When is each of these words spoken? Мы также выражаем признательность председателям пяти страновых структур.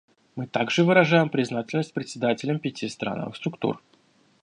Мы 0.35 0.47
также 0.47 0.83
выражаем 0.83 1.29
признательность 1.29 1.93
председателям 1.93 2.57
пяти 2.57 2.89
страновых 2.89 3.35
структур. 3.35 3.79